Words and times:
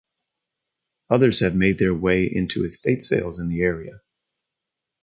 Others 1.11 1.41
have 1.41 1.53
made 1.53 1.77
their 1.77 1.93
way 1.93 2.23
into 2.25 2.65
estate 2.65 3.03
sales 3.03 3.39
in 3.39 3.49
the 3.49 3.61
area. 3.61 4.01